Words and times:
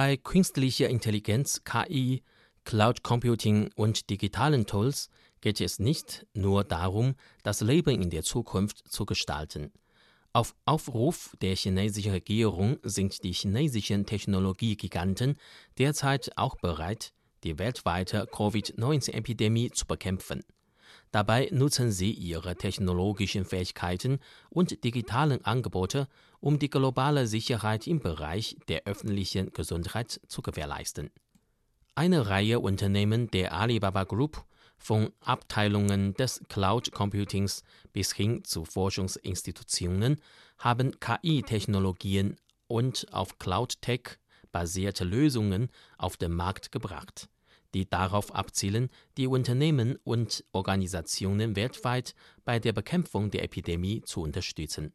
Bei 0.00 0.16
künstlicher 0.16 0.88
Intelligenz, 0.88 1.64
KI, 1.64 2.22
Cloud 2.62 3.02
Computing 3.02 3.68
und 3.74 4.10
digitalen 4.10 4.64
Tools 4.64 5.10
geht 5.40 5.60
es 5.60 5.80
nicht 5.80 6.24
nur 6.34 6.62
darum, 6.62 7.16
das 7.42 7.62
Leben 7.62 8.00
in 8.00 8.08
der 8.08 8.22
Zukunft 8.22 8.86
zu 8.86 9.06
gestalten. 9.06 9.72
Auf 10.32 10.54
Aufruf 10.66 11.34
der 11.42 11.56
chinesischen 11.56 12.12
Regierung 12.12 12.78
sind 12.84 13.24
die 13.24 13.32
chinesischen 13.32 14.06
Technologiegiganten 14.06 15.36
derzeit 15.78 16.30
auch 16.36 16.54
bereit, 16.54 17.12
die 17.42 17.58
weltweite 17.58 18.28
Covid-19-Epidemie 18.30 19.72
zu 19.72 19.84
bekämpfen. 19.84 20.44
Dabei 21.10 21.48
nutzen 21.52 21.90
sie 21.90 22.12
ihre 22.12 22.56
technologischen 22.56 23.44
Fähigkeiten 23.44 24.18
und 24.50 24.84
digitalen 24.84 25.44
Angebote, 25.44 26.06
um 26.40 26.58
die 26.58 26.68
globale 26.68 27.26
Sicherheit 27.26 27.86
im 27.86 28.00
Bereich 28.00 28.56
der 28.68 28.84
öffentlichen 28.84 29.52
Gesundheit 29.52 30.20
zu 30.28 30.42
gewährleisten. 30.42 31.10
Eine 31.94 32.28
Reihe 32.28 32.60
Unternehmen 32.60 33.30
der 33.30 33.54
Alibaba 33.54 34.04
Group, 34.04 34.44
von 34.80 35.10
Abteilungen 35.20 36.14
des 36.14 36.40
Cloud 36.48 36.92
Computings 36.92 37.64
bis 37.92 38.12
hin 38.12 38.44
zu 38.44 38.64
Forschungsinstitutionen, 38.64 40.20
haben 40.58 41.00
KI-Technologien 41.00 42.36
und 42.68 43.06
auf 43.12 43.38
Cloud 43.38 43.82
Tech 43.82 44.18
basierte 44.52 45.02
Lösungen 45.04 45.68
auf 45.96 46.16
den 46.16 46.32
Markt 46.32 46.70
gebracht 46.70 47.28
die 47.74 47.88
darauf 47.88 48.34
abzielen, 48.34 48.88
die 49.16 49.26
Unternehmen 49.26 49.96
und 50.04 50.44
Organisationen 50.52 51.56
weltweit 51.56 52.14
bei 52.44 52.58
der 52.58 52.72
Bekämpfung 52.72 53.30
der 53.30 53.44
Epidemie 53.44 54.02
zu 54.02 54.22
unterstützen. 54.22 54.92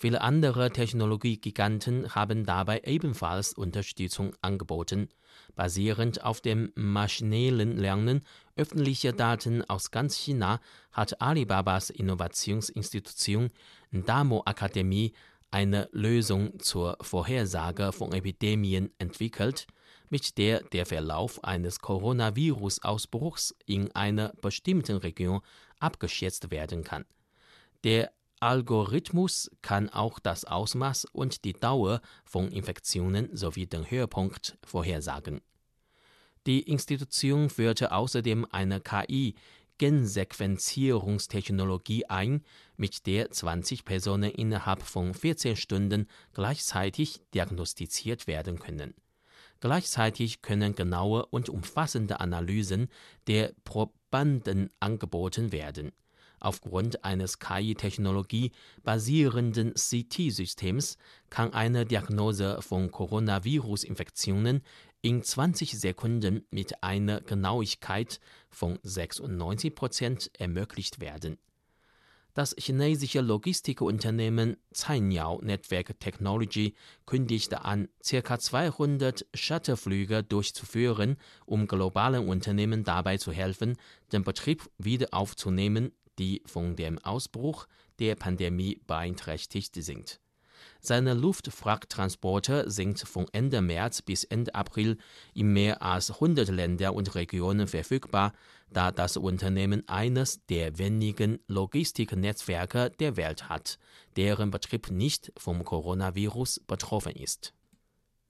Viele 0.00 0.20
andere 0.20 0.70
Technologiegiganten 0.70 2.14
haben 2.14 2.46
dabei 2.46 2.82
ebenfalls 2.84 3.52
Unterstützung 3.52 4.32
angeboten. 4.42 5.08
Basierend 5.56 6.22
auf 6.22 6.40
dem 6.40 6.70
maschinellen 6.76 7.76
Lernen 7.76 8.20
öffentlicher 8.54 9.12
Daten 9.12 9.68
aus 9.68 9.90
ganz 9.90 10.14
China 10.16 10.60
hat 10.92 11.20
Alibabas 11.20 11.90
Innovationsinstitution 11.90 13.50
Damo 13.90 14.42
Akademie 14.44 15.14
eine 15.50 15.88
Lösung 15.90 16.60
zur 16.60 16.96
Vorhersage 17.00 17.92
von 17.92 18.12
Epidemien 18.12 18.92
entwickelt, 18.98 19.66
mit 20.10 20.38
der 20.38 20.62
der 20.62 20.86
Verlauf 20.86 21.42
eines 21.44 21.80
Coronavirus-Ausbruchs 21.80 23.54
in 23.66 23.92
einer 23.92 24.32
bestimmten 24.40 24.96
Region 24.96 25.40
abgeschätzt 25.78 26.50
werden 26.50 26.84
kann. 26.84 27.04
Der 27.84 28.10
Algorithmus 28.40 29.50
kann 29.62 29.88
auch 29.88 30.18
das 30.18 30.44
Ausmaß 30.44 31.06
und 31.06 31.44
die 31.44 31.54
Dauer 31.54 32.02
von 32.24 32.52
Infektionen 32.52 33.34
sowie 33.36 33.66
den 33.66 33.90
Höhepunkt 33.90 34.58
vorhersagen. 34.64 35.40
Die 36.46 36.60
Institution 36.60 37.50
führte 37.50 37.90
außerdem 37.92 38.46
eine 38.50 38.80
KI 38.80 39.34
Gensequenzierungstechnologie 39.78 42.06
ein, 42.06 42.44
mit 42.76 43.06
der 43.06 43.30
20 43.30 43.84
Personen 43.84 44.30
innerhalb 44.30 44.82
von 44.82 45.14
14 45.14 45.54
Stunden 45.56 46.08
gleichzeitig 46.32 47.20
diagnostiziert 47.32 48.26
werden 48.26 48.58
können. 48.58 48.94
Gleichzeitig 49.60 50.40
können 50.42 50.74
genaue 50.74 51.26
und 51.26 51.48
umfassende 51.48 52.20
Analysen 52.20 52.88
der 53.26 53.52
Probanden 53.64 54.70
angeboten 54.78 55.50
werden. 55.50 55.92
Aufgrund 56.40 57.04
eines 57.04 57.40
KI-Technologie 57.40 58.52
basierenden 58.84 59.74
CT-Systems 59.74 60.96
kann 61.30 61.52
eine 61.52 61.84
Diagnose 61.84 62.62
von 62.62 62.92
Coronavirus-Infektionen 62.92 64.62
in 65.02 65.22
20 65.24 65.78
Sekunden 65.78 66.46
mit 66.50 66.84
einer 66.84 67.20
Genauigkeit 67.20 68.20
von 68.50 68.78
96 68.84 69.74
Prozent 69.74 70.30
ermöglicht 70.38 71.00
werden 71.00 71.38
das 72.34 72.54
chinesische 72.58 73.20
Logistikunternehmen 73.20 74.56
Cainiao 74.72 75.40
Network 75.42 75.98
Technology 76.00 76.74
kündigte 77.06 77.64
an, 77.64 77.88
ca. 78.08 78.38
200 78.38 79.26
Shuttleflüge 79.34 80.22
durchzuführen, 80.22 81.16
um 81.46 81.66
globalen 81.66 82.28
Unternehmen 82.28 82.84
dabei 82.84 83.18
zu 83.18 83.32
helfen, 83.32 83.76
den 84.12 84.24
Betrieb 84.24 84.70
wieder 84.78 85.08
aufzunehmen, 85.12 85.92
die 86.18 86.42
von 86.46 86.76
dem 86.76 86.98
Ausbruch 86.98 87.66
der 87.98 88.14
Pandemie 88.14 88.80
beeinträchtigt 88.86 89.74
sind 89.74 90.20
seine 90.80 91.14
Luftfrachttransporte 91.14 92.70
sind 92.70 93.00
von 93.00 93.26
Ende 93.32 93.60
März 93.60 94.02
bis 94.02 94.24
Ende 94.24 94.54
April 94.54 94.98
in 95.34 95.52
mehr 95.52 95.82
als 95.82 96.10
100 96.10 96.48
Länder 96.48 96.94
und 96.94 97.14
Regionen 97.14 97.66
verfügbar, 97.66 98.32
da 98.70 98.90
das 98.92 99.16
Unternehmen 99.16 99.88
eines 99.88 100.44
der 100.46 100.78
wenigen 100.78 101.38
Logistiknetzwerke 101.46 102.90
der 102.98 103.16
Welt 103.16 103.48
hat, 103.48 103.78
deren 104.16 104.50
Betrieb 104.50 104.90
nicht 104.90 105.32
vom 105.36 105.64
Coronavirus 105.64 106.60
betroffen 106.66 107.12
ist. 107.12 107.54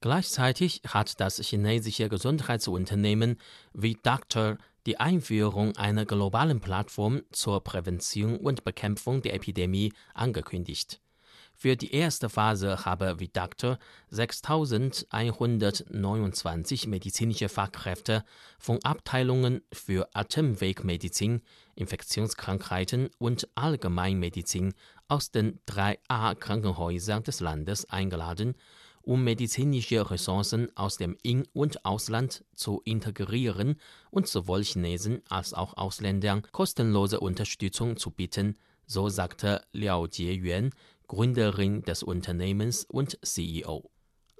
Gleichzeitig 0.00 0.80
hat 0.86 1.20
das 1.20 1.38
chinesische 1.38 2.08
Gesundheitsunternehmen 2.08 3.36
wie 3.74 3.98
Doctor 4.02 4.56
die 4.86 4.98
Einführung 4.98 5.76
einer 5.76 6.06
globalen 6.06 6.60
Plattform 6.60 7.22
zur 7.32 7.62
Prävention 7.62 8.38
und 8.38 8.64
Bekämpfung 8.64 9.20
der 9.20 9.34
Epidemie 9.34 9.92
angekündigt. 10.14 11.00
Für 11.62 11.76
die 11.76 11.94
erste 11.94 12.30
Phase 12.30 12.86
habe 12.86 13.20
Vidactor 13.20 13.78
6.129 14.10 16.88
medizinische 16.88 17.50
Fachkräfte 17.50 18.24
von 18.58 18.82
Abteilungen 18.82 19.60
für 19.70 20.08
Atemwegmedizin, 20.14 21.42
Infektionskrankheiten 21.74 23.10
und 23.18 23.46
Allgemeinmedizin 23.56 24.72
aus 25.06 25.32
den 25.32 25.60
drei 25.66 25.98
A-Krankenhäusern 26.08 27.24
des 27.24 27.40
Landes 27.40 27.84
eingeladen, 27.90 28.54
um 29.02 29.22
medizinische 29.22 30.10
Ressourcen 30.10 30.74
aus 30.78 30.96
dem 30.96 31.18
In- 31.22 31.46
und 31.52 31.84
Ausland 31.84 32.42
zu 32.54 32.80
integrieren 32.86 33.78
und 34.10 34.28
sowohl 34.28 34.64
Chinesen 34.64 35.20
als 35.28 35.52
auch 35.52 35.76
Ausländern 35.76 36.40
kostenlose 36.52 37.20
Unterstützung 37.20 37.98
zu 37.98 38.12
bieten, 38.12 38.56
so 38.86 39.10
sagte 39.10 39.60
Liao 39.72 40.06
Jieyuan, 40.06 40.70
Gründerin 41.10 41.82
des 41.82 42.04
Unternehmens 42.04 42.84
und 42.84 43.18
CEO. 43.26 43.90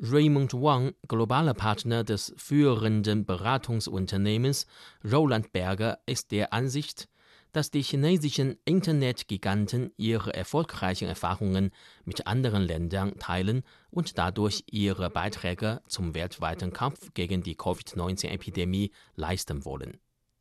Raymond 0.00 0.52
Wang, 0.52 0.94
globaler 1.06 1.54
Partner 1.54 2.02
des 2.02 2.34
führenden 2.36 3.24
Beratungsunternehmens 3.24 4.66
Roland 5.04 5.52
Berger, 5.52 6.00
ist 6.06 6.32
der 6.32 6.52
Ansicht, 6.52 7.08
dass 7.52 7.70
die 7.70 7.82
chinesischen 7.82 8.58
Internetgiganten 8.64 9.92
ihre 9.96 10.34
erfolgreichen 10.34 11.06
Erfahrungen 11.06 11.70
mit 12.04 12.26
anderen 12.26 12.64
Ländern 12.64 13.16
teilen 13.20 13.62
und 13.90 14.18
dadurch 14.18 14.64
ihre 14.68 15.08
Beiträge 15.08 15.82
zum 15.86 16.16
weltweiten 16.16 16.72
Kampf 16.72 17.14
gegen 17.14 17.44
die 17.44 17.54
Covid-19-Epidemie 17.54 18.90
leisten 19.14 19.64
wollen 19.64 20.00